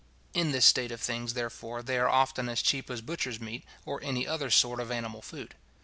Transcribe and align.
In 0.33 0.51
this 0.51 0.65
state 0.65 0.91
of 0.91 0.99
things, 0.99 1.35
therefore, 1.35 1.83
they 1.83 1.95
are 1.99 2.09
often 2.09 2.49
as 2.49 2.63
cheap 2.63 2.89
as 2.89 3.01
butcher's 3.01 3.39
meat, 3.39 3.63
or 3.85 4.01
any 4.03 4.27
other 4.27 4.49
sort 4.49 4.79
of 4.79 4.89
animal 4.89 5.21
food. 5.21 5.53